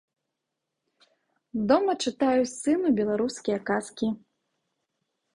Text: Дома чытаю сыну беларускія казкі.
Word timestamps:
Дома 1.71 1.91
чытаю 2.05 2.43
сыну 2.51 2.87
беларускія 3.01 3.57
казкі. 3.71 4.09